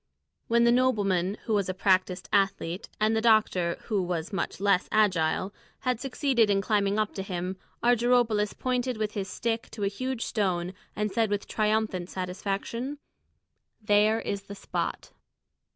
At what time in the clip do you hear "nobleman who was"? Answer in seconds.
0.71-1.69